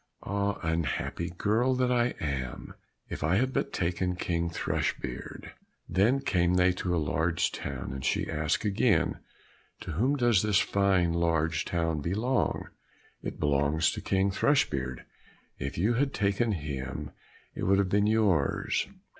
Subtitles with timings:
[0.23, 2.73] "Ah, unhappy girl that I am,
[3.07, 5.51] if I had but taken King Thrushbeard!"
[5.87, 9.19] Then they came to a large town, and she asked again,
[9.81, 12.69] "To whom does this fine large town belong?"
[13.21, 15.05] "It belongs to King Thrushbeard;
[15.59, 17.11] if you had taken him,
[17.53, 18.87] it would have been yours."